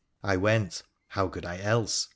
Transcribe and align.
'I 0.23 0.35
went— 0.35 0.81
how 1.09 1.27
could 1.27 1.45
I 1.45 1.59
else? 1.59 2.09